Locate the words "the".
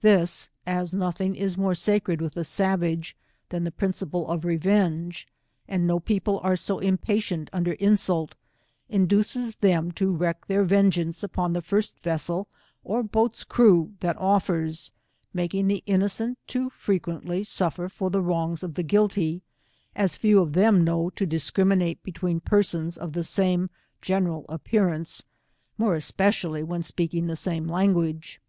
3.64-3.70, 11.52-11.60, 15.68-15.82, 18.08-18.22, 18.76-18.82, 23.12-23.22, 27.26-27.36